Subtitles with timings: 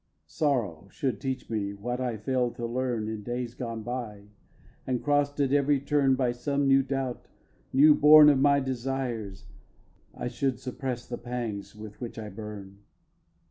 [0.25, 4.29] Sorrow should teach me what I fail'd to learn In days gone by;
[4.87, 7.27] and cross'd at every turn By some new doubt,
[7.71, 9.45] new born of my desires,
[10.15, 12.79] I should suppress the pangs with which I burn.